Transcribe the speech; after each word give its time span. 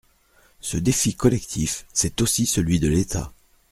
Ce 0.61 0.77
défi 0.77 1.13
collectif, 1.13 1.85
c’est 1.93 2.23
aussi 2.23 2.47
celui 2.47 2.79
de 2.79 2.87
l’État. 2.87 3.31